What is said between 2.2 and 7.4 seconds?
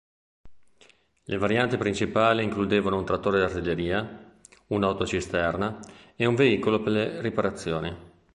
includevano un trattore d'artiglieria, un'autocisterna e un veicolo per le